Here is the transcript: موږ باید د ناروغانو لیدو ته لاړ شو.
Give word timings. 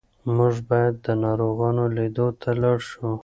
موږ 0.35 0.55
باید 0.69 0.95
د 1.05 1.07
ناروغانو 1.23 1.83
لیدو 1.97 2.27
ته 2.41 2.49
لاړ 2.61 2.77
شو. 2.89 3.09